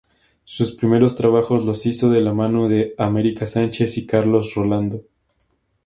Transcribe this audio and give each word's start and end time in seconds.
Sus 0.45 0.73
primeros 0.73 1.15
trabajos 1.15 1.63
los 1.63 1.85
hizo 1.85 2.09
de 2.09 2.21
la 2.21 2.33
mano 2.33 2.67
de 2.67 2.95
America 2.97 3.45
Sánchez 3.45 3.99
y 3.99 4.07
Carlos 4.07 4.51
Rolando. 4.55 5.03